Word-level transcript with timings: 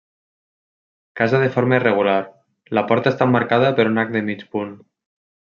Casa 1.19 1.41
de 1.43 1.49
forma 1.57 1.77
irregular, 1.81 2.15
la 2.79 2.85
porta 2.93 3.13
està 3.17 3.29
emmarcada 3.29 3.71
per 3.81 3.87
un 3.93 4.05
arc 4.07 4.19
de 4.19 4.25
mig 4.33 4.43
punt. 4.57 4.75